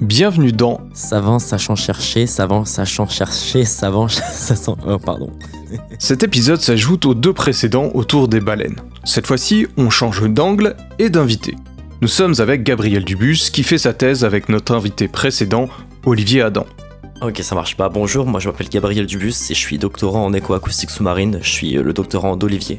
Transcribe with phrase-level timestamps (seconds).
[0.00, 4.78] Bienvenue dans Savant, sachant chercher, savant, sachant chercher, savant, sachant...
[4.86, 5.30] Oh, pardon.
[5.98, 8.76] Cet épisode s'ajoute aux deux précédents autour des baleines.
[9.04, 11.54] Cette fois-ci, on change d'angle et d'invité.
[12.00, 15.68] Nous sommes avec Gabriel Dubus qui fait sa thèse avec notre invité précédent,
[16.06, 16.64] Olivier Adam.
[17.20, 17.90] Ok, ça marche pas.
[17.90, 21.40] Bonjour, moi je m'appelle Gabriel Dubus et je suis doctorant en écoacoustique sous-marine.
[21.42, 22.78] Je suis euh, le doctorant d'Olivier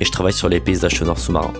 [0.00, 1.52] et je travaille sur les paysages sonores sous-marins.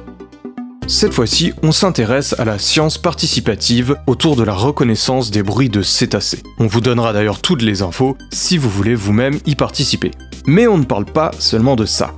[0.86, 5.80] Cette fois-ci, on s'intéresse à la science participative autour de la reconnaissance des bruits de
[5.80, 6.42] cétacés.
[6.58, 10.10] On vous donnera d'ailleurs toutes les infos si vous voulez vous-même y participer.
[10.46, 12.12] Mais on ne parle pas seulement de ça.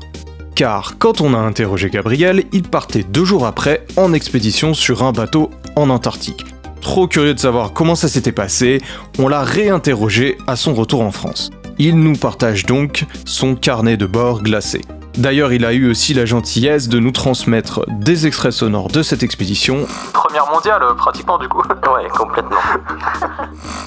[0.57, 5.13] Car quand on a interrogé Gabriel, il partait deux jours après en expédition sur un
[5.13, 6.45] bateau en Antarctique.
[6.81, 8.81] Trop curieux de savoir comment ça s'était passé,
[9.19, 11.51] on l'a réinterrogé à son retour en France.
[11.79, 14.81] Il nous partage donc son carnet de bord glacé.
[15.17, 19.23] D'ailleurs, il a eu aussi la gentillesse de nous transmettre des extraits sonores de cette
[19.23, 19.87] expédition.
[20.13, 21.63] Première mondiale, pratiquement du coup.
[21.87, 22.57] Ouais, complètement.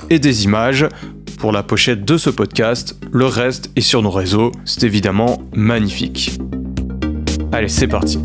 [0.09, 0.87] Et des images
[1.37, 2.95] pour la pochette de ce podcast.
[3.11, 4.51] Le reste est sur nos réseaux.
[4.65, 6.39] C'est évidemment magnifique.
[7.51, 8.19] Allez, c'est parti.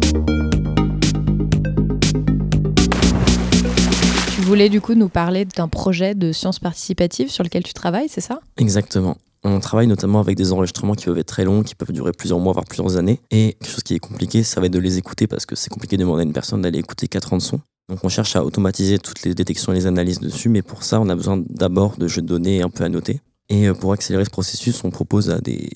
[4.34, 8.08] Tu voulais du coup nous parler d'un projet de sciences participatives sur lequel tu travailles,
[8.08, 8.38] c'est ça?
[8.56, 9.16] Exactement.
[9.46, 12.38] On travaille notamment avec des enregistrements qui peuvent être très longs, qui peuvent durer plusieurs
[12.38, 13.20] mois, voire plusieurs années.
[13.30, 15.68] Et quelque chose qui est compliqué, ça va être de les écouter parce que c'est
[15.68, 17.60] compliqué de demander à une personne d'aller écouter 4 ans de son.
[17.90, 20.98] Donc on cherche à automatiser toutes les détections et les analyses dessus, mais pour ça,
[20.98, 23.20] on a besoin d'abord de jeux de données un peu noter.
[23.50, 25.68] Et euh, pour accélérer ce processus, on propose à des,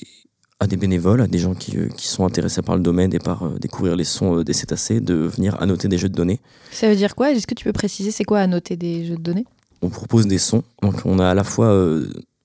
[0.59, 3.19] à des bénévoles, à des gens qui, euh, qui sont intéressés par le domaine et
[3.19, 6.41] par euh, découvrir les sons des cétacés, de venir annoter des jeux de données.
[6.71, 7.33] Ça veut dire quoi?
[7.33, 9.45] Est-ce que tu peux préciser c'est quoi annoter des jeux de données?
[9.83, 11.69] On propose des sons, donc on a à la fois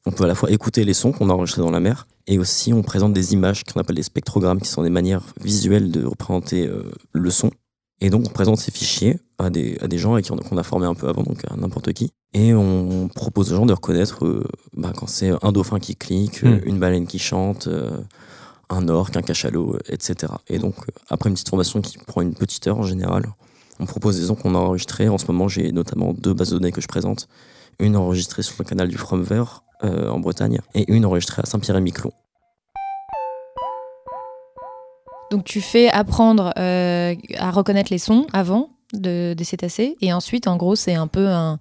[0.05, 2.39] on peut à la fois écouter les sons qu'on a enregistrés dans la mer et
[2.39, 6.05] aussi on présente des images qu'on appelle des spectrogrammes qui sont des manières visuelles de
[6.05, 6.69] représenter
[7.13, 7.51] le son.
[8.03, 10.63] Et donc on présente ces fichiers à des, à des gens avec qui on, a
[10.63, 12.11] formé un peu avant, donc à n'importe qui.
[12.33, 14.43] Et on propose aux gens de reconnaître euh,
[14.75, 16.59] bah, quand c'est un dauphin qui clique, Mm.
[16.65, 17.97] une baleine qui chante, euh,
[18.69, 20.33] un orque, un cachalot, etc.
[20.47, 23.27] Et donc euh, après une petite formation qui prend une petite heure en général,
[23.79, 25.07] on propose des sons qu'on a enregistrés.
[25.07, 27.27] En ce moment j'ai notamment deux bases de données que je présente.
[27.79, 29.43] Une enregistrée sur le canal du Fromver
[29.83, 32.11] euh, en Bretagne et une enregistrée à Saint-Pierre-et-Miquelon.
[35.31, 40.47] Donc tu fais apprendre euh, à reconnaître les sons avant de, des cétacés et ensuite
[40.47, 41.57] en gros c'est un peu un,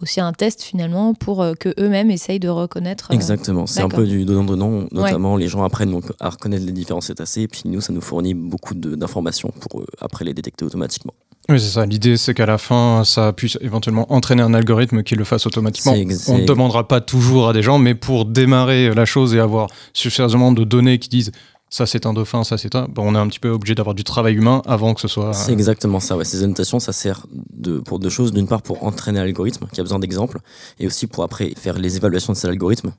[0.00, 3.08] aussi un test finalement pour euh, que eux-mêmes essayent de reconnaître.
[3.10, 6.70] euh, Exactement, c'est un peu du donnant-donnant, notamment les gens apprennent donc à reconnaître les
[6.72, 10.64] différents cétacés et puis nous ça nous fournit beaucoup d'informations pour euh, après les détecter
[10.64, 11.14] automatiquement.
[11.48, 11.86] Oui, c'est ça.
[11.86, 15.92] L'idée, c'est qu'à la fin, ça puisse éventuellement entraîner un algorithme qui le fasse automatiquement.
[16.28, 19.68] On ne demandera pas toujours à des gens, mais pour démarrer la chose et avoir
[19.92, 21.32] suffisamment de données qui disent
[21.68, 23.94] ça c'est un dauphin, ça c'est un, bon, on est un petit peu obligé d'avoir
[23.94, 25.32] du travail humain avant que ce soit.
[25.32, 26.24] C'est exactement ça, ouais.
[26.24, 29.82] ces annotations ça sert de, pour deux choses, d'une part pour entraîner l'algorithme qui a
[29.82, 30.38] besoin d'exemples
[30.78, 32.92] et aussi pour après faire les évaluations de cet algorithme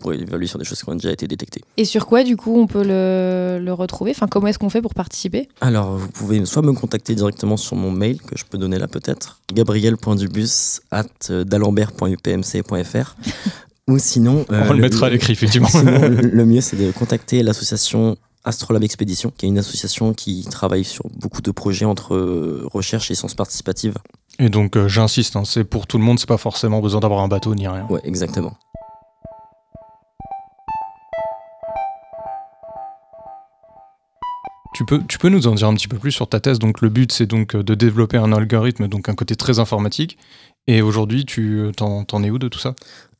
[0.00, 1.62] pour évaluer sur des choses qui ont déjà été détectées.
[1.76, 4.10] Et sur quoi du coup on peut le, le retrouver?
[4.10, 5.48] Enfin comment est-ce qu'on fait pour participer?
[5.60, 8.88] Alors, vous pouvez soit me contacter directement sur mon mail, que je peux donner là
[8.88, 11.04] peut-être, gabriel.dubus at
[11.44, 13.16] dalembert.upmc.fr,
[13.88, 14.44] ou sinon...
[14.50, 15.68] euh, On le mettra à l'écrit, effectivement.
[15.74, 20.84] Sinon, le mieux, c'est de contacter l'association Astrolabe Expédition, qui est une association qui travaille
[20.84, 23.94] sur beaucoup de projets entre euh, recherche et sciences participatives.
[24.38, 27.20] Et donc, euh, j'insiste, hein, c'est pour tout le monde, c'est pas forcément besoin d'avoir
[27.20, 27.86] un bateau ni rien.
[27.88, 28.54] Ouais, exactement.
[34.74, 36.58] Tu peux, tu peux nous en dire un petit peu plus sur ta thèse.
[36.58, 40.18] Donc, le but, c'est donc euh, de développer un algorithme, donc un côté très informatique.
[40.66, 42.74] Et aujourd'hui, tu euh, t'en, t'en es où de tout ça?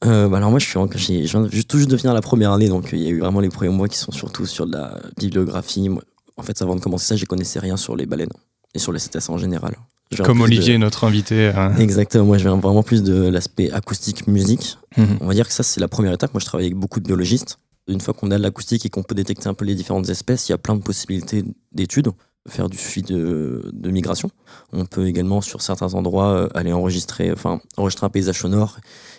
[0.05, 1.25] Euh, bah alors moi, je suis en- j'ai-
[1.65, 3.71] tout juste de finir la première année, donc il y a eu vraiment les premiers
[3.73, 5.89] mois qui sont surtout sur de la bibliographie.
[6.37, 8.33] En fait, avant de commencer ça, je connaissais rien sur les baleines
[8.75, 9.75] et sur les cétacés en général.
[10.17, 11.53] Comme plus de- Olivier, notre invité.
[11.79, 14.77] Exactement, moi je viens vraiment plus de l'aspect acoustique, musique.
[14.97, 15.19] Mhm.
[15.21, 16.35] On va dire que ça c'est la première étape.
[16.35, 17.59] Moi je travaille avec beaucoup de biologistes.
[17.87, 20.53] Une fois qu'on a l'acoustique et qu'on peut détecter un peu les différentes espèces, il
[20.53, 22.09] y a plein de possibilités d'études,
[22.49, 24.31] faire du suivi de, migration.
[24.73, 28.79] On peut également sur certains endroits euh, aller enregistrer, enfin enregistrer un paysage sonore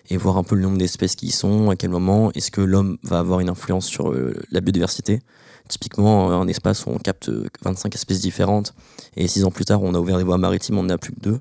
[0.09, 2.61] et voir un peu le nombre d'espèces qui y sont, à quel moment, est-ce que
[2.61, 5.21] l'homme va avoir une influence sur euh, la biodiversité?
[5.67, 8.75] Typiquement, un espace où on capte euh, 25 espèces différentes
[9.15, 11.13] et six ans plus tard, on a ouvert des voies maritimes, on n'en a plus
[11.13, 11.39] que deux.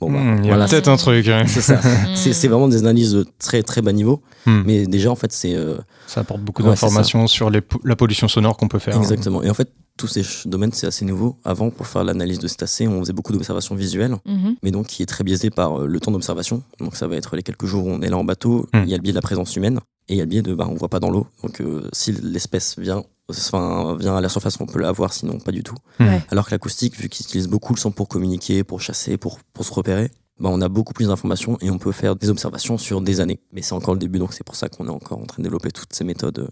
[0.00, 1.26] Bon, bah, Hmm, il y a voilà, peut-être un truc.
[1.28, 1.44] hein.
[1.46, 1.80] c'est ça.
[2.14, 4.22] C'est c'est vraiment des analyses de très très bas niveau.
[4.46, 4.62] Hmm.
[4.64, 5.54] Mais déjà, en fait, c'est.
[5.54, 8.96] euh, Ça apporte beaucoup Ouais, d'informations sur les la pollution sonore qu'on peut faire.
[8.96, 9.42] exactement.
[9.42, 11.36] Et en fait, tous ces domaines, c'est assez nouveau.
[11.44, 14.54] Avant, pour faire l'analyse de cétacés, on faisait beaucoup d'observations visuelles, Mhm.
[14.62, 16.62] mais donc qui est très biaisé par euh, le temps d'observation.
[16.78, 18.68] Donc ça va être les quelques jours où on est là en bateau.
[18.72, 18.82] Hmm.
[18.84, 20.42] Il y a le biais de la présence humaine et il y a le biais
[20.42, 20.54] de.
[20.54, 21.26] Bah, on voit pas dans l'eau.
[21.42, 23.02] Donc euh, si l'espèce vient.
[23.30, 25.74] Enfin, vient à la surface, on peut la voir, sinon pas du tout.
[26.00, 26.22] Ouais.
[26.30, 29.66] Alors que l'acoustique, vu qu'ils utilisent beaucoup le son pour communiquer, pour chasser, pour, pour
[29.66, 30.10] se repérer,
[30.40, 33.40] bah, on a beaucoup plus d'informations et on peut faire des observations sur des années.
[33.52, 35.44] Mais c'est encore le début, donc c'est pour ça qu'on est encore en train de
[35.44, 36.48] développer toutes ces méthodes euh,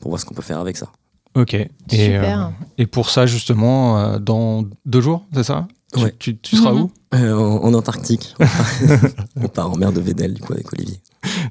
[0.00, 0.88] pour voir ce qu'on peut faire avec ça.
[1.34, 1.54] Ok.
[1.54, 2.46] Et, Super.
[2.46, 5.68] euh, et pour ça, justement, euh, dans deux jours, c'est ça?
[5.96, 6.14] Ouais.
[6.18, 6.80] tu, tu seras Mhm.
[6.82, 8.34] où Euh, en, en Antarctique,
[9.42, 11.00] on part, en mer de Védel du coup avec Olivier.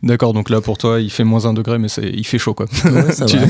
[0.03, 2.53] D'accord, donc là pour toi, il fait moins un degré, mais c'est, il fait chaud
[2.53, 2.67] quoi.
[2.85, 3.45] Ouais, ça Tu- va.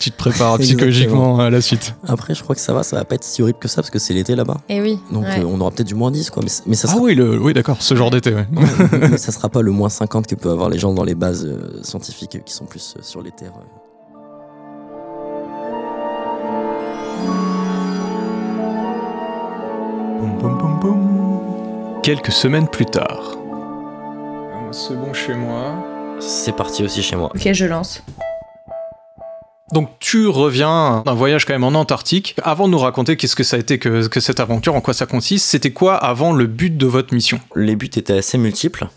[0.00, 0.58] Tu te prépares Exactement.
[0.58, 1.94] psychologiquement à la suite.
[2.08, 3.90] Après, je crois que ça va, ça va pas être si horrible que ça parce
[3.90, 4.56] que c'est l'été là-bas.
[4.70, 4.98] Et oui.
[5.12, 5.40] Donc ouais.
[5.40, 7.38] euh, on aura peut-être du moins 10 quoi, mais, mais ça Ah sera oui, le,
[7.38, 8.32] oui d'accord, ce genre d'été.
[8.34, 8.46] Ouais.
[8.56, 11.14] Ouais, mais ça sera pas le moins 50 que peuvent avoir les gens dans les
[11.14, 13.52] bases euh, scientifiques euh, qui sont plus euh, sur les terres.
[22.02, 23.36] Quelques semaines plus tard.
[24.72, 25.74] C'est bon chez moi.
[26.18, 27.30] C'est parti aussi chez moi.
[27.34, 28.02] Ok, je lance.
[29.72, 32.34] Donc tu reviens d'un voyage quand même en Antarctique.
[32.42, 34.94] Avant de nous raconter qu'est-ce que ça a été que, que cette aventure, en quoi
[34.94, 37.38] ça consiste, c'était quoi avant le but de votre mission?
[37.54, 38.88] Les buts étaient assez multiples.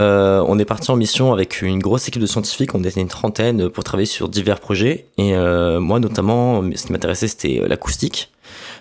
[0.00, 3.08] Euh, on est parti en mission avec une grosse équipe de scientifiques, on était une
[3.08, 5.06] trentaine pour travailler sur divers projets.
[5.16, 8.32] Et euh, moi notamment, ce qui m'intéressait c'était euh, l'acoustique.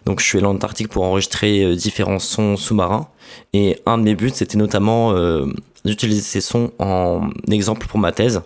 [0.06, 3.08] Donc je suis allé en Antarctique pour enregistrer euh, différents sons sous-marins.
[3.54, 5.46] Et un de mes buts c'était notamment euh,
[5.84, 8.42] d'utiliser ces sons en exemple pour ma thèse.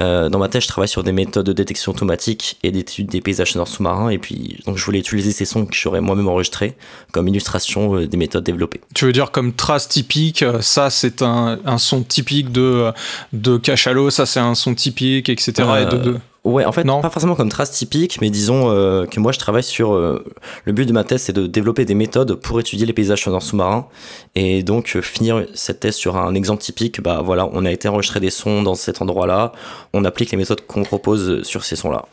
[0.00, 3.20] Euh, dans ma thèse je travaille sur des méthodes de détection automatique et d'étude des
[3.22, 4.10] paysages sonores sous-marins.
[4.10, 6.74] Et puis donc je voulais utiliser ces sons que j'aurais moi-même enregistrés
[7.12, 8.80] comme illustration euh, des méthodes développées.
[8.94, 12.92] Tu veux dire comme trace typique, ça c'est un, un son typique de,
[13.32, 15.52] de cachalot, ça c'est un son typique, etc.
[15.80, 17.02] Et de, de- Ouais, en fait, Non.
[17.02, 19.92] pas forcément comme trace typique, mais disons euh, que moi je travaille sur.
[19.92, 20.24] euh,
[20.64, 23.42] le but de ma thèse, c'est de développer des méthodes pour étudier les paysages sonores
[23.42, 23.86] sous-marins.
[24.34, 27.86] Et donc, euh, finir cette thèse sur un exemple typique, bah voilà, on a été
[27.88, 29.52] enregistrer des sons dans cet endroit-là,
[29.92, 32.06] on applique les méthodes qu'on propose sur ces sons-là.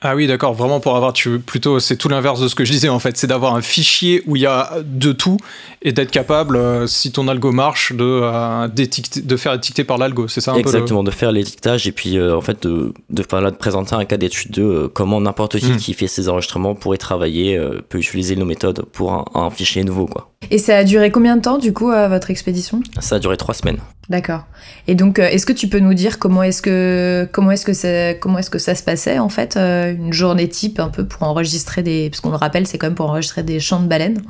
[0.00, 2.64] Ah oui, d'accord, vraiment pour avoir, tu veux plutôt, c'est tout l'inverse de ce que
[2.64, 5.38] je disais en fait, c'est d'avoir un fichier où il y a de tout
[5.82, 10.28] et d'être capable, euh, si ton algo marche, de, euh, de faire étiqueter par l'algo,
[10.28, 13.22] c'est ça un peu Exactement, de faire l'étiquetage et puis euh, en fait de, de,
[13.22, 15.76] enfin, là, de présenter un cas d'étude de comment n'importe qui Hmm.
[15.78, 20.06] qui fait ces enregistrements pourrait travailler, peut utiliser nos méthodes pour un, un fichier nouveau.
[20.06, 20.30] quoi.
[20.50, 22.80] Et ça a duré combien de temps, du coup, à votre expédition?
[23.00, 23.78] Ça a duré trois semaines.
[24.08, 24.44] D'accord.
[24.86, 27.74] Et donc, euh, est-ce que tu peux nous dire comment est-ce que comment est-ce que
[27.74, 31.06] ça comment est-ce que ça se passait en fait euh, une journée type un peu
[31.06, 33.86] pour enregistrer des parce qu'on le rappelle c'est quand même pour enregistrer des chants de
[33.86, 34.22] baleines?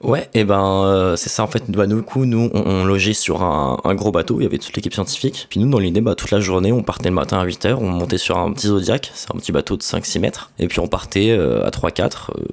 [0.00, 1.62] Ouais, et ben euh, c'est ça en fait.
[1.70, 4.46] Bah, nous, du coup, nous, on, on logeait sur un, un gros bateau, il y
[4.46, 5.46] avait toute l'équipe scientifique.
[5.50, 7.88] Puis nous, dans l'idée, bah, toute la journée, on partait le matin à 8h, on
[7.88, 10.50] montait sur un petit Zodiac, c'est un petit bateau de 5-6 mètres.
[10.58, 12.44] Et puis on partait euh, à 3-4, euh,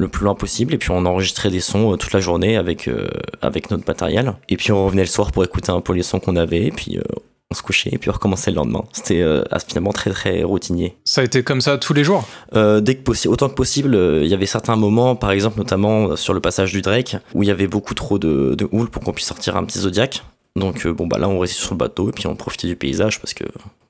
[0.00, 2.88] le plus loin possible, et puis on enregistrait des sons euh, toute la journée avec,
[2.88, 3.08] euh,
[3.42, 4.34] avec notre matériel.
[4.48, 6.70] Et puis on revenait le soir pour écouter un peu les sons qu'on avait, et
[6.70, 7.02] puis euh,
[7.50, 8.84] on se couchait, et puis on recommençait le lendemain.
[8.92, 10.96] C'était euh, finalement très très routinier.
[11.04, 12.24] Ça a été comme ça tous les jours?
[12.54, 15.58] Euh, dès que possible, autant que possible, euh, il y avait certains moments, par exemple
[15.58, 18.88] notamment sur le passage du Drake, où il y avait beaucoup trop de, de houle
[18.88, 20.22] pour qu'on puisse sortir un petit Zodiac.
[20.56, 22.76] Donc euh, bon bah là on restait sur le bateau et puis on profitait du
[22.76, 23.44] paysage parce que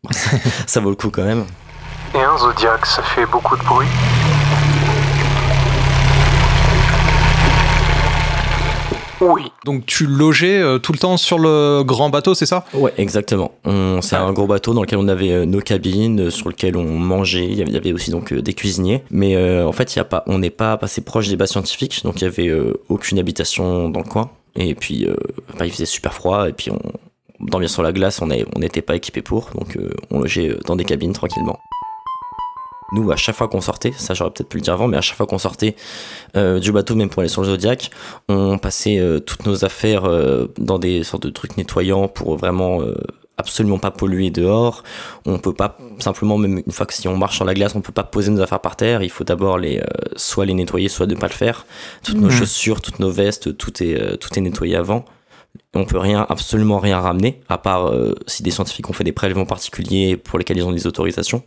[0.04, 0.30] bah, ça,
[0.66, 1.44] ça vaut le coup quand même.
[2.14, 3.86] Et un Zodiac, ça fait beaucoup de bruit?
[9.20, 9.42] Oui.
[9.64, 12.64] Donc tu logeais euh, tout le temps sur le grand bateau, c'est ça?
[12.74, 13.52] Ouais exactement.
[13.64, 16.76] On, c'est un gros bateau dans lequel on avait euh, nos cabines, euh, sur lequel
[16.76, 17.46] on mangeait.
[17.46, 19.02] Il y avait, aussi donc euh, des cuisiniers.
[19.10, 21.50] Mais euh, en fait il y a pas, on n'est pas passé proche des bases
[21.50, 24.30] scientifiques, donc il y avait euh, aucune habitation dans le coin.
[24.56, 25.14] Et puis euh,
[25.58, 26.80] bah, il faisait super froid et puis on
[27.40, 30.84] dormir sur la glace, on n'était pas équipé pour, donc euh, on logeait dans des
[30.84, 31.58] cabines tranquillement.
[32.92, 35.00] Nous, à chaque fois qu'on sortait, ça j'aurais peut-être pu le dire avant, mais à
[35.00, 35.76] chaque fois qu'on sortait
[36.36, 37.90] euh, du bateau, même pour aller sur le Zodiac,
[38.28, 42.80] on passait euh, toutes nos affaires euh, dans des sortes de trucs nettoyants pour vraiment
[42.82, 42.94] euh,
[43.38, 44.82] absolument pas polluer dehors.
[45.24, 47.80] On peut pas simplement, même une fois que si on marche sur la glace, on
[47.80, 49.02] peut pas poser nos affaires par terre.
[49.02, 49.84] Il faut d'abord les euh,
[50.16, 51.64] soit les nettoyer, soit ne pas le faire.
[52.02, 52.32] Toutes nos Mhm.
[52.32, 55.04] chaussures, toutes nos vestes, tout est euh, tout est nettoyé avant.
[55.74, 59.12] On peut rien, absolument rien ramener, à part euh, si des scientifiques ont fait des
[59.12, 61.42] prélèvements particuliers pour lesquels ils ont des autorisations.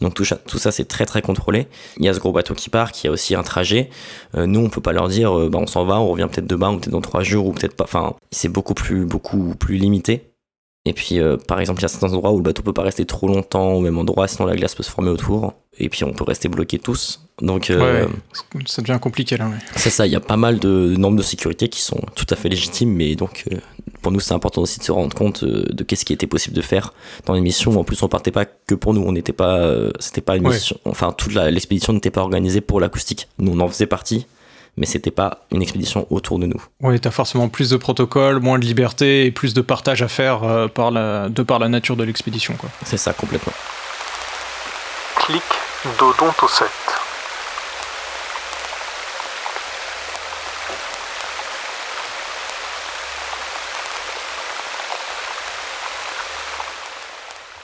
[0.00, 1.66] Donc tout ça, tout ça c'est très très contrôlé.
[1.96, 3.90] Il y a ce gros bateau qui part, qui a aussi un trajet.
[4.36, 6.46] Euh, nous, on peut pas leur dire, euh, bah, on s'en va, on revient peut-être
[6.46, 7.84] demain, ou peut-être dans trois jours, ou peut-être pas.
[7.84, 10.27] Enfin, c'est beaucoup plus beaucoup plus limité.
[10.88, 12.82] Et puis, euh, par exemple, il y a certains endroits où le bateau peut pas
[12.82, 15.52] rester trop longtemps au même endroit, sinon la glace peut se former autour.
[15.78, 17.20] Et puis, on peut rester bloqué tous.
[17.42, 18.62] Donc, euh, Ouais.
[18.66, 19.56] Ça devient compliqué là, ouais.
[19.76, 22.36] c'est ça, il y a pas mal de normes de sécurité qui sont tout à
[22.36, 23.56] fait légitimes, mais donc euh,
[24.02, 26.56] pour nous c'est important aussi de se rendre compte euh, de qu'est-ce qui était possible
[26.56, 26.92] de faire
[27.26, 27.78] dans les missions.
[27.78, 30.46] En plus, on partait pas que pour nous, on n'était pas, euh, c'était pas une
[30.48, 30.54] Ouais.
[30.54, 33.28] mission, enfin toute l'expédition n'était pas organisée pour l'acoustique.
[33.38, 34.26] Nous on en faisait partie,
[34.78, 36.62] mais c'était pas une expédition autour de nous.
[36.80, 40.44] Ouais, t'as forcément plus de protocoles, moins de liberté et plus de partage à faire
[40.44, 42.56] euh, par la, de par la nature de l'expédition.
[42.84, 43.52] C'est ça complètement.
[45.16, 45.42] Clic
[45.98, 46.48] d'Odonto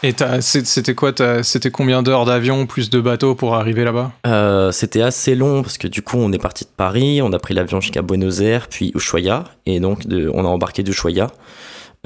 [0.05, 4.13] Et c'était quoi C'était combien d'heures d'avion plus de bateaux pour arriver là-bas?
[4.27, 7.39] Euh, C'était assez long parce que du coup, on est parti de Paris, on a
[7.39, 11.29] pris l'avion jusqu'à Buenos Aires, puis Ushuaia, et donc de, on a embarqué d'Ushuaia.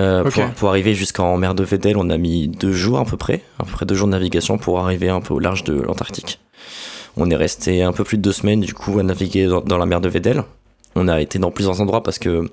[0.00, 0.22] Euh,
[0.56, 3.64] pour arriver jusqu'en mer de Vedel, on a mis deux jours à peu près, à
[3.64, 6.38] peu près deux jours de navigation pour arriver un peu au large de l'Antarctique.
[7.16, 9.76] On est resté un peu plus de deux semaines du coup à naviguer dans, dans
[9.76, 10.44] la mer de Vedel.
[10.94, 12.48] On a été dans plusieurs endroits parce que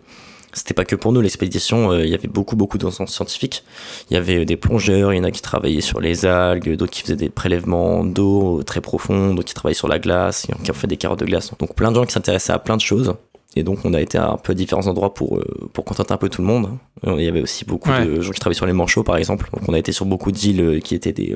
[0.56, 3.64] c'était pas que pour nous l'expédition, euh, il y avait beaucoup beaucoup d'ensembles scientifiques.
[4.10, 6.92] Il y avait des plongeurs, il y en a qui travaillaient sur les algues, d'autres
[6.94, 10.74] qui faisaient des prélèvements d'eau très profonds, d'autres qui travaillaient sur la glace, qui ont
[10.74, 11.52] fait des carottes de glace.
[11.60, 13.14] Donc plein de gens qui s'intéressaient à plein de choses.
[13.58, 16.18] Et donc on a été à un peu différents endroits pour, euh, pour contenter un
[16.18, 16.72] peu tout le monde.
[17.06, 18.06] Il y avait aussi beaucoup Ouais.
[18.06, 19.50] de gens qui travaillaient sur les manchots par exemple.
[19.54, 21.36] Donc on a été sur beaucoup d'îles euh, qui étaient des,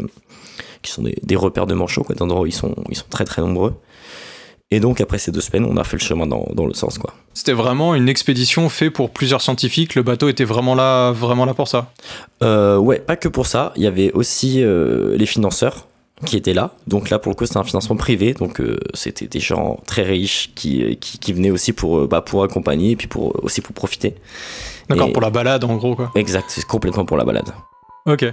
[0.81, 3.23] qui sont des, des repères de manchots, quoi, d'endroits où ils sont, ils sont très
[3.25, 3.73] très nombreux.
[4.71, 6.97] Et donc après ces deux semaines, on a fait le chemin dans, dans le sens
[6.99, 7.13] quoi.
[7.33, 9.95] C'était vraiment une expédition faite pour plusieurs scientifiques.
[9.95, 11.91] Le bateau était vraiment là, vraiment là pour ça.
[12.43, 13.73] Euh, ouais, pas que pour ça.
[13.75, 15.87] Il y avait aussi euh, les financeurs
[16.25, 16.71] qui étaient là.
[16.85, 18.33] Donc là, pour le coup, c'était un financement privé.
[18.33, 22.43] Donc euh, c'était des gens très riches qui, qui, qui venaient aussi pour, bah, pour
[22.43, 24.15] accompagner et puis pour, aussi pour profiter.
[24.89, 26.11] D'accord, Et- pour la balade en gros quoi.
[26.15, 27.49] Exact, c'est complètement pour la balade.
[28.05, 28.25] Ok.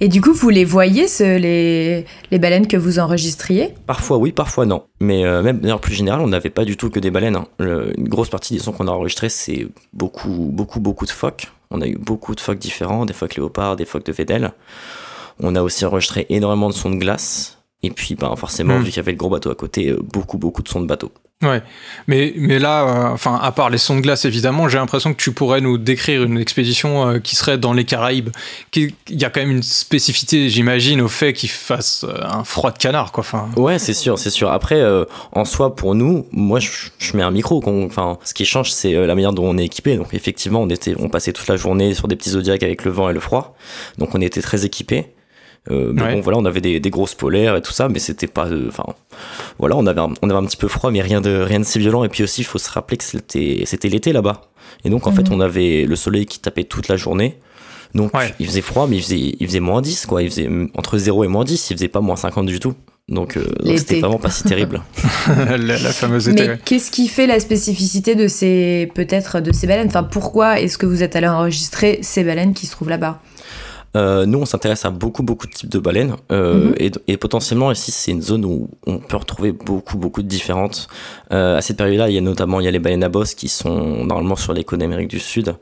[0.00, 3.74] Et du coup, vous les voyez, ce- les, les baleines que vous enregistriez?
[3.86, 4.84] Parfois oui, parfois non.
[5.00, 7.36] Mais euh, même d'ailleurs plus général, on n'avait pas du tout que des baleines.
[7.36, 7.46] hein.
[7.58, 11.48] Le- une grosse partie des sons qu'on a enregistrés, c'est beaucoup, beaucoup, beaucoup de phoques.
[11.70, 14.52] On a eu beaucoup de phoques différents, des phoques léopards, des phoques de Vedel.
[15.40, 17.58] On a aussi enregistré énormément de sons de glace.
[17.82, 18.82] Et puis, ben, forcément, Hmm.
[18.82, 20.86] vu qu'il y avait le gros bateau à côté, euh, beaucoup, beaucoup de sons de
[20.86, 21.10] bateau.
[21.42, 21.62] Ouais,
[22.06, 25.20] mais, mais là, euh, enfin, à part les sons de glace, évidemment, j'ai l'impression que
[25.20, 28.30] tu pourrais nous décrire une expédition euh, qui serait dans les Caraïbes.
[28.76, 32.70] Il y a quand même une spécificité, j'imagine, au fait qu'il fasse euh, un froid
[32.70, 33.20] de canard, quoi.
[33.20, 34.50] Enfin, Ouais, c'est sûr, c'est sûr.
[34.50, 34.82] Après,
[35.32, 37.62] en soi, pour nous, moi, je, mets un micro.
[37.84, 39.96] Enfin, ce qui change, c'est la manière dont on est équipé.
[39.96, 42.90] Donc, effectivement, on était, on passait toute la journée sur des petits zodiacs avec le
[42.90, 43.56] vent et le froid.
[43.98, 45.13] Donc, on était très équipés.
[45.70, 46.14] Euh, mais Ouais.
[46.14, 48.46] bon, voilà, on avait des, des grosses polaires et tout ça, mais c'était pas.
[48.48, 48.84] euh, Enfin,
[49.58, 51.64] voilà, on avait, un, on avait un petit peu froid, mais rien de, rien de
[51.64, 52.04] si violent.
[52.04, 54.42] Et puis aussi, il faut se rappeler que c'était, c'était l'été là-bas.
[54.84, 55.36] Et donc, en fait, Mhm.
[55.36, 57.38] on avait le soleil qui tapait toute la journée.
[57.94, 58.34] Donc, Ouais.
[58.40, 60.22] il faisait froid, mais il faisait, il faisait moins 10, quoi.
[60.22, 62.74] Il faisait entre 0 et moins 10, il faisait pas moins 50 du tout.
[63.08, 63.44] Donc, euh,
[63.76, 64.82] c'était vraiment pas si terrible.
[65.28, 66.42] la, la fameuse été.
[66.42, 66.58] Mais ouais.
[66.64, 69.88] qu'est-ce qui fait la spécificité de ces peut-être de ces baleines?
[69.88, 73.20] Enfin, pourquoi est-ce que vous êtes allé enregistrer ces baleines qui se trouvent là-bas?
[73.96, 76.16] Euh, nous, on s'intéresse à beaucoup, beaucoup de types de baleines.
[76.32, 76.74] Euh, Mhm.
[76.78, 80.88] et, et potentiellement, ici, c'est une zone où on peut retrouver beaucoup, beaucoup de différentes.
[81.32, 83.34] Euh, à cette période-là, il y a notamment il y a les baleines à bosse
[83.34, 85.54] qui sont normalement sur les côtes d'Amérique du Sud,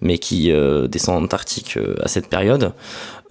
[0.00, 2.72] mais qui euh, descendent en Antarctique à cette période.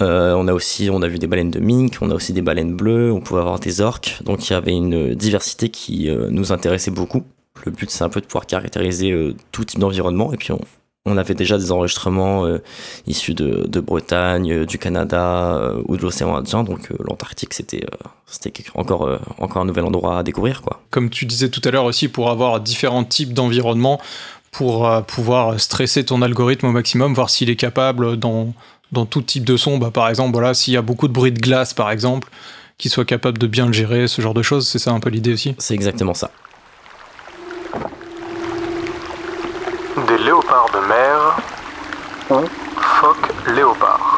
[0.01, 2.41] Euh, on a aussi, on a vu des baleines de mink, on a aussi des
[2.41, 4.19] baleines bleues, on pouvait avoir des orques.
[4.23, 7.23] Donc, il y avait une diversité qui euh, nous intéressait beaucoup.
[7.65, 10.33] Le but, c'est un peu de pouvoir caractériser euh, tout type d'environnement.
[10.33, 10.59] Et puis, on,
[11.05, 12.61] on avait déjà des enregistrements euh,
[13.05, 16.63] issus de, de Bretagne, euh, du Canada euh, ou de l'océan Indien.
[16.63, 17.85] Donc euh, l'Antarctique, c'était
[18.25, 20.61] c'était encore, encore un nouvel endroit à découvrir.
[20.61, 20.81] quoi.
[20.89, 24.01] Comme tu disais tout à l'heure aussi, pour avoir différents types d'environnement,
[24.51, 28.53] pour pouvoir stresser ton algorithme au maximum, voir s'il est capable dans,
[28.91, 29.77] dans tout type de son.
[29.77, 32.29] Bah, par exemple, voilà, s'il y a beaucoup de bruit de glace, par exemple,
[32.77, 34.67] qu'il soit capable de bien le gérer, ce genre de choses.
[34.67, 35.55] C'est ça un peu l'idée aussi?
[35.59, 36.31] C'est exactement ça.
[40.07, 41.35] Des léopards de mer
[42.29, 42.45] ou
[42.79, 44.14] phoques léopards.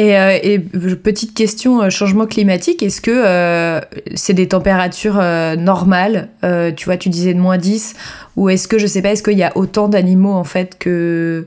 [0.00, 3.80] Et, euh, et petite question, euh, changement climatique, est-ce que euh,
[4.14, 5.20] c'est des températures
[5.58, 6.30] normales
[6.74, 7.94] Tu vois, tu disais de moins 10,
[8.36, 11.46] ou est-ce que, je sais pas, est-ce qu'il y a autant d'animaux en fait que,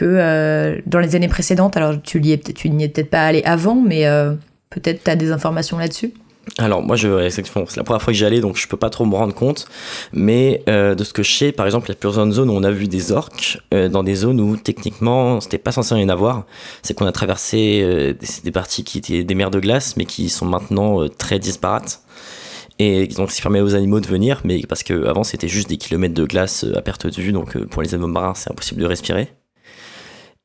[0.00, 1.76] dans les années précédentes?
[1.76, 4.04] Alors, tu n'y es, peut-être- pas allé avant, mais
[4.70, 6.12] peut-être tu as des informations là-dessus?
[6.58, 7.42] Alors moi, je, c'est
[7.76, 9.66] la première fois que j'y allais, donc je peux pas trop me rendre compte.
[10.12, 12.52] Mais euh, de ce que je sais, par exemple, il y a plusieurs zones où
[12.52, 16.08] on a vu des orques, euh, dans des zones où techniquement, c'était pas censé en
[16.08, 16.44] avoir.
[16.82, 20.04] C'est qu'on a traversé euh, des, des parties qui étaient des mers de glace, mais
[20.04, 22.02] qui sont maintenant euh, très disparates.
[22.78, 25.76] Et donc, ça permet aux animaux de venir, mais parce que avant c'était juste des
[25.76, 28.50] kilomètres de glace euh, à perte de vue, donc euh, pour les animaux marins, c'est
[28.50, 29.28] impossible de respirer.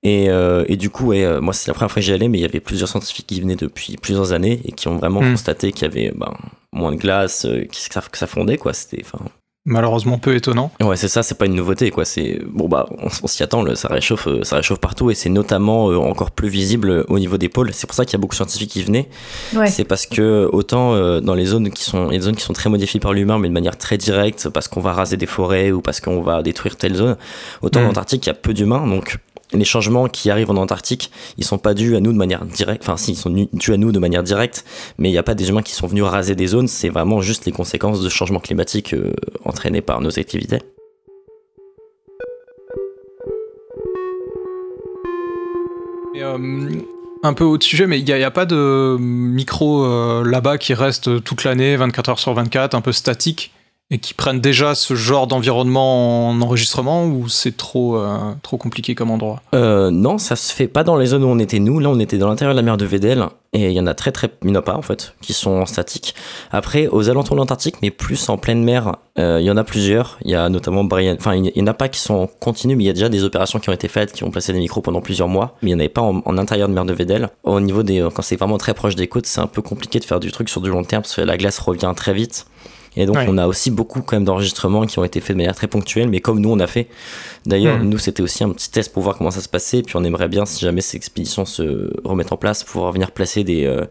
[0.03, 2.27] Et, euh, et du coup, ouais, euh, moi, c'est la première fois que j'y allais,
[2.27, 5.21] mais il y avait plusieurs scientifiques qui venaient depuis plusieurs années et qui ont vraiment
[5.21, 5.31] Mm.
[5.31, 6.33] constaté qu'il y avait ben,
[6.71, 8.73] moins de glace, euh, que, ça, que ça fondait, quoi.
[8.73, 9.25] C'était, enfin,
[9.65, 10.71] malheureusement peu étonnant.
[10.79, 12.05] Ouais, c'est ça, c'est pas une nouveauté, quoi.
[12.05, 16.31] C'est bon bah, on, s'y attend, ça réchauffe, ça réchauffe partout, et c'est notamment encore
[16.31, 17.73] plus visible au niveau des pôles.
[17.73, 19.09] C'est pour ça qu'il y a beaucoup de scientifiques qui venaient.
[19.65, 23.01] C'est parce que autant dans les zones qui sont, les zones qui sont très modifiées
[23.01, 25.99] par l'humain, mais de manière très directe, parce qu'on va raser des forêts ou parce
[25.99, 27.17] qu'on va détruire telle zone,
[27.61, 27.89] autant en mm.
[27.89, 29.17] Antarctique il y a peu d'humains, donc
[29.53, 32.83] les changements qui arrivent en Antarctique, ils sont pas dus à nous de manière directe,
[32.83, 34.65] enfin si, ils sont dus à nous de manière directe,
[34.97, 37.21] mais il n'y a pas des humains qui sont venus raser des zones, c'est vraiment
[37.21, 39.13] juste les conséquences de changements climatiques euh,
[39.45, 40.59] entraînés par nos activités.
[46.15, 46.69] Euh,
[47.23, 50.73] un peu autre sujet, mais il n'y a, a, pas de micro euh, là-bas qui
[50.73, 53.51] reste toute l'année, 24 heures sur 24, un peu statique?
[53.89, 58.95] Et qui prennent déjà ce genre d'environnement en enregistrement ou c'est trop, euh, trop compliqué
[58.95, 59.41] comme endroit?
[59.55, 61.79] Euh, Non, ça se fait pas dans les zones où on était nous.
[61.79, 63.93] Là, on était dans l'intérieur de la mer de Vedel et il y en a
[63.93, 66.15] très très, il n'y en a pas en fait, qui sont en statique.
[66.51, 69.63] Après, aux alentours de l'Antarctique, mais plus en pleine mer, euh, il y en a
[69.63, 70.17] plusieurs.
[70.25, 72.75] Il y a notamment Brian, enfin, il n'y en a pas qui sont en continu,
[72.75, 74.59] mais il y a déjà des opérations qui ont été faites, qui ont placé des
[74.59, 75.55] micros pendant plusieurs mois.
[75.61, 77.29] Mais il n'y en avait pas en, intérieur de mer de Vedel.
[77.43, 80.03] Au niveau des, quand c'est vraiment très proche des côtes, c'est un peu compliqué de
[80.03, 82.47] faire du truc sur du long terme parce que la glace revient très vite.
[82.97, 85.55] Et donc, on a aussi beaucoup quand même d'enregistrements qui ont été faits de manière
[85.55, 86.87] très ponctuelle, mais comme nous, on a fait.
[87.45, 87.87] D'ailleurs, hmm.
[87.87, 89.83] nous, c'était aussi un petit test pour voir comment ça se passait.
[89.83, 93.43] Puis on aimerait bien, si jamais ces expéditions se remettent en place, pouvoir venir placer
[93.43, 93.85] des, euh,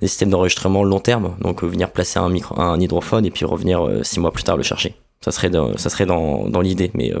[0.00, 1.36] des systèmes d'enregistrement long terme.
[1.40, 4.42] Donc, euh, venir placer un, micro, un hydrophone et puis revenir euh, six mois plus
[4.42, 4.96] tard le chercher
[5.30, 7.20] ça serait dans, ça serait dans, dans l'idée mais euh,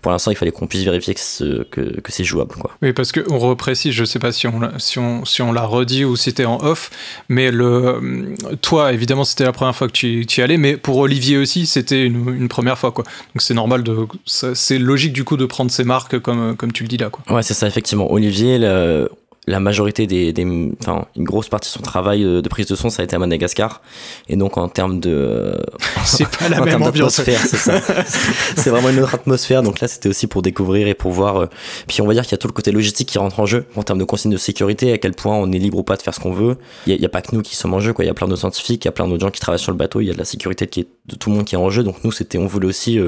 [0.00, 2.72] pour l'instant il fallait qu'on puisse vérifier que, que, que c'est jouable quoi.
[2.82, 6.04] Oui parce qu'on reprécise je sais pas si on si on, si on l'a redit
[6.04, 6.90] ou si c'était en off
[7.28, 10.96] mais le toi évidemment c'était la première fois que tu, tu y allais mais pour
[10.98, 15.24] Olivier aussi c'était une, une, première fois quoi donc c'est normal de c'est logique du
[15.24, 17.36] coup de prendre ces marques comme comme tu le dis là quoi.
[17.36, 19.10] Ouais c'est ça effectivement Olivier le,
[19.48, 22.76] la majorité des, des, enfin une grosse partie de son travail euh, de prise de
[22.76, 23.82] son ça a été à Madagascar.
[24.28, 25.56] Et donc en termes de euh,
[26.04, 27.14] c'est pas la même ambiance.
[27.14, 27.80] c'est ça.
[28.56, 29.64] C'est vraiment une autre atmosphère.
[29.64, 31.46] Donc là c'était aussi pour découvrir et pour voir euh,
[31.88, 33.66] puis on va dire qu'il y a tout le côté logistique qui rentre en jeu
[33.74, 36.02] en termes de consignes de sécurité à quel point on est libre ou pas de
[36.02, 36.56] faire ce qu'on veut.
[36.86, 38.04] Il y, a pas que nous qui sommes en jeu quoi.
[38.04, 39.72] Il y a plein de scientifiques il y a plein d'autres gens qui travaillent sur
[39.72, 41.56] le bateau il y a de la sécurité qui est de tout le monde qui
[41.56, 41.82] est en jeu.
[41.82, 43.00] Donc nous c'était on voulait aussi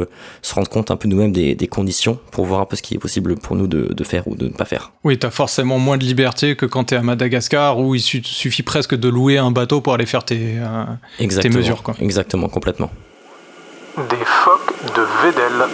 [0.42, 2.94] se rendre compte un peu nous-mêmes des, des, conditions pour voir un peu ce qui
[2.94, 4.92] est possible pour nous de, de faire ou de ne pas faire.
[5.04, 8.62] Oui t'as forcément moins de liberté que quand tu es à Madagascar où il suffit
[8.62, 10.84] presque de louer un bateau pour aller faire tes, euh,
[11.18, 11.82] tes mesures.
[11.82, 11.94] Quoi.
[12.00, 12.90] Exactement, complètement.
[13.96, 15.68] Des phoques de Vedel.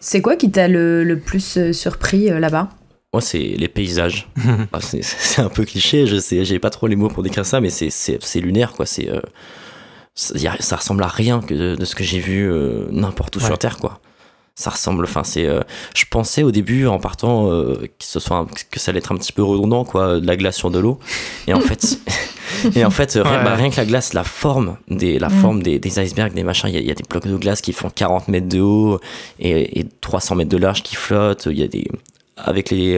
[0.00, 2.68] C'est quoi qui t'a le, plus euh, surpris euh, là-bas?
[3.12, 4.28] Moi, c'est les paysages.
[4.72, 7.60] Ah, c'est un peu cliché, je sais, j'ai pas trop les mots pour décrire ça,
[7.60, 8.84] mais c'est lunaire, quoi.
[8.86, 9.08] C'est
[10.16, 13.76] ça, ressemble à rien que de, ce que j'ai vu euh, n'importe où sur Terre,
[13.76, 14.00] quoi.
[14.58, 15.44] Ça ressemble, enfin, c'est.
[15.44, 15.60] Euh,
[15.94, 19.18] je pensais au début, en partant, euh, que, ce soit que ça allait être un
[19.18, 20.98] petit peu redondant, quoi, de la glace sur de l'eau.
[21.46, 21.98] Et en fait.
[22.74, 25.40] et en fait, bah, rien, que la glace, la forme des, la mm.
[25.40, 27.90] forme des, des, icebergs, des machins, il y, a des blocs de glace qui font
[27.90, 28.98] 40 mètres de haut
[29.40, 31.48] et, et 300 mètres de large qui flottent.
[31.50, 31.86] Il y a des.
[32.38, 32.96] Avec les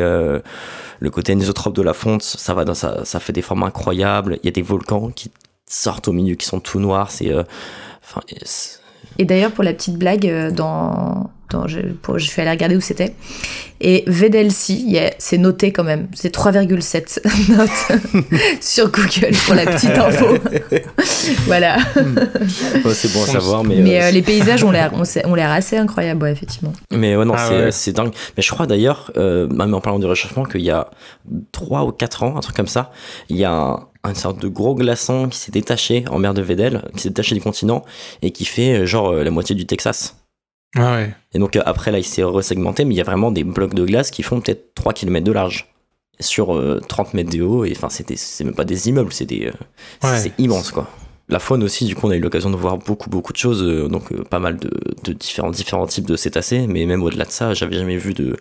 [1.01, 4.39] le côté anisotrope de la fonte, ça va dans, ça, ça fait des formes incroyables.
[4.43, 5.31] Il y a des volcans qui
[5.69, 7.11] sortent au milieu, qui sont tout noirs.
[7.11, 7.45] C'est, euh,
[9.19, 10.51] et d'ailleurs, pour la petite blague, euh,
[11.51, 13.15] dans, je, pour, je suis allée regarder où c'était.
[13.81, 16.09] Et Vedelsi, c'est noté quand même.
[16.13, 17.21] C'est 3,7
[17.57, 18.31] notes
[18.61, 20.27] sur Google pour la petite info.
[21.47, 21.79] voilà.
[22.93, 23.65] c'est bon à savoir.
[23.65, 24.93] Mais, mais euh, les paysages ont l'air,
[25.51, 26.73] assez incroyables, effectivement.
[26.91, 28.13] Mais ouais, non, ah c'est, dingue.
[28.37, 30.91] Mais je crois d'ailleurs, même en parlant du réchauffement, qu'il y a
[31.53, 32.91] 3 ou 4 ans, un truc comme ça,
[33.29, 36.43] il y a un, une sorte de gros glaçon qui s'est détaché en mer de
[36.43, 37.85] Vedel, qui s'est détaché du continent
[38.23, 40.17] et qui fait euh, genre euh, la moitié du Texas.
[40.77, 41.15] Ah ouais.
[41.33, 43.75] Et donc euh, après là il s'est resegmenté, mais il y a vraiment des blocs
[43.75, 45.73] de glace qui font peut-être 3 km de large
[46.21, 49.53] sur 30 mètres de haut et enfin c'est même pas des immeubles, c'est des
[50.03, 50.91] c'est immense quoi.
[51.29, 53.63] La faune aussi, du coup, on a eu l'occasion de voir beaucoup, beaucoup de choses,
[53.91, 54.71] donc pas mal de,
[55.05, 58.39] de, différents, différents types de cétacés, mais même au-delà de ça, j'avais jamais vu de,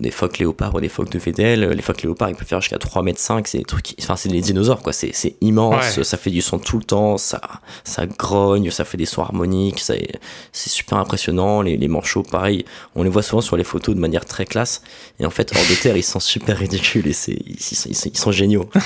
[0.00, 1.68] des phoques léopards ou des phoques de Vedel.
[1.68, 4.28] Les phoques léopards, ils peuvent faire jusqu'à 3 mètres 5, c'est des trucs, enfin, c'est
[4.28, 4.92] des dinosaures, quoi.
[4.92, 7.40] C'est, c'est immense, ça fait du son tout le temps, ça,
[7.84, 10.18] ça grogne, ça fait des sons harmoniques, c'est
[10.52, 11.62] super impressionnant.
[11.62, 14.82] Les, les manchots, pareil, on les voit souvent sur les photos de manière très classe.
[15.18, 17.56] Et en fait, hors de terre, ils sont super ridicules et c'est, ils,
[17.90, 18.68] ils sont géniaux.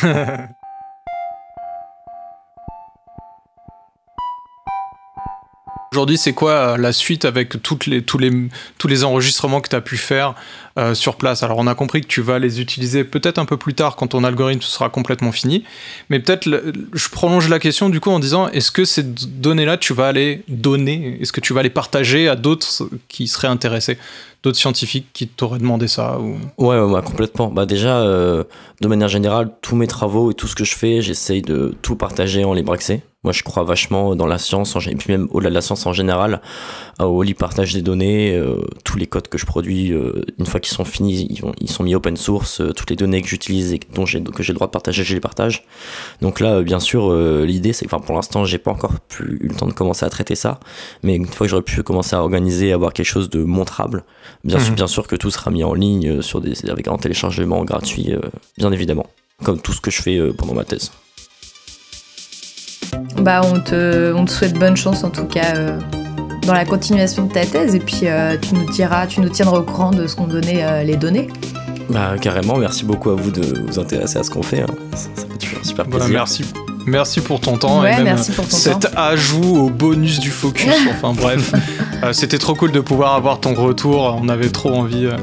[5.92, 8.30] Aujourd'hui, c'est quoi euh, la suite avec toutes les, tous, les,
[8.78, 10.34] tous les enregistrements que tu as pu faire
[10.78, 11.42] euh, sur place.
[11.42, 14.08] Alors on a compris que tu vas les utiliser peut-être un peu plus tard quand
[14.08, 15.64] ton algorithme sera complètement fini,
[16.08, 16.48] mais peut-être
[16.92, 20.42] je prolonge la question du coup en disant est-ce que ces données-là tu vas les
[20.48, 23.98] donner, est-ce que tu vas les partager à d'autres qui seraient intéressés?
[24.42, 26.36] D'autres scientifiques qui t'auraient demandé ça ou...
[26.58, 27.48] Ouais, ouais, complètement.
[27.48, 28.42] Bah déjà, euh,
[28.80, 31.94] de manière générale, tous mes travaux et tout ce que je fais, j'essaye de tout
[31.94, 33.04] partager en libre accès.
[33.22, 35.92] Moi, je crois vachement dans la science, et puis même au-delà de la science en
[35.92, 36.40] général,
[36.98, 40.58] au libre partage des données, euh, tous les codes que je produis, euh, une fois
[40.62, 41.28] qu'ils sont finis,
[41.60, 44.52] ils, sont mis open source, toutes les données que j'utilise et dont j'ai, que j'ai
[44.52, 45.66] le droit de partager, je les partage.
[46.20, 47.12] Donc là, bien sûr,
[47.44, 50.10] l'idée, c'est que pour l'instant, j'ai pas encore pu, eu le temps de commencer à
[50.10, 50.60] traiter ça,
[51.02, 54.04] mais une fois que j'aurais pu commencer à organiser, avoir quelque chose de montrable,
[54.44, 54.74] Bien, sûr, mhm.
[54.76, 58.12] bien sûr que tout sera mis en ligne euh, sur des, avec un téléchargement gratuit,
[58.12, 58.20] euh,
[58.58, 59.06] bien évidemment,
[59.44, 60.90] comme tout ce que je fais euh, pendant ma thèse.
[63.18, 65.78] Bah, on te, on te souhaite bonne chance en tout cas
[66.46, 68.04] dans la continuation de ta thèse et puis
[68.40, 71.28] tu nous diras, tu nous tiendras au courant de ce qu'ont donné les données.
[71.90, 74.62] Bah carrément, merci beaucoup à vous de vous intéresser à ce qu'on fait.
[74.62, 74.74] Hein.
[74.94, 76.08] Ça, fait toujours super plaisir.
[76.10, 76.44] merci
[76.86, 80.72] Merci pour ton temps et même cet ajout au bonus du focus.
[80.90, 81.52] enfin bref,
[82.02, 84.18] euh, c'était trop cool de pouvoir avoir ton retour.
[84.20, 85.16] On avait trop envie euh,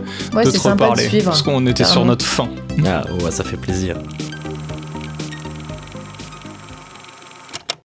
[0.44, 2.50] de te reparler parce qu'on était sur notre fin.
[2.86, 3.98] Ah, ouais, ça fait plaisir.